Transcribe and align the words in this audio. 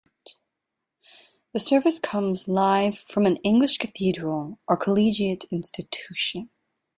The 1.53 1.59
service 1.59 1.99
comes 1.99 2.47
live 2.47 2.97
from 2.97 3.27
an 3.27 3.35
English 3.43 3.77
cathedral 3.77 4.57
or 4.67 4.75
collegiate 4.75 5.43
institution. 5.51 6.49